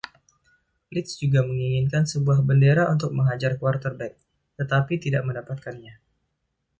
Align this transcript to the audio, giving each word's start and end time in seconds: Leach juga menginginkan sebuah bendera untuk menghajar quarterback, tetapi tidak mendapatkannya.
Leach 0.93 1.13
juga 1.23 1.39
menginginkan 1.49 2.03
sebuah 2.11 2.39
bendera 2.47 2.83
untuk 2.95 3.11
menghajar 3.17 3.53
quarterback, 3.61 4.13
tetapi 4.59 4.93
tidak 5.05 5.21
mendapatkannya. 5.29 5.93